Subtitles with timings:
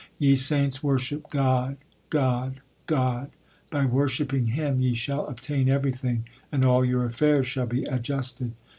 [0.17, 1.77] Ye saints, worship God,
[2.09, 3.29] God, God:
[3.69, 8.53] By worshipping Him ye shall obtain everything, and all your affairs shall be adjusted.